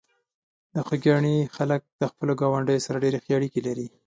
د 0.73 0.75
خوږیاڼي 0.87 1.35
خلک 1.55 1.81
د 2.01 2.03
خپلو 2.11 2.33
ګاونډیو 2.41 2.85
سره 2.85 3.01
ډېرې 3.03 3.19
ښې 3.23 3.31
اړیکې 3.37 3.61
لري. 3.67 3.87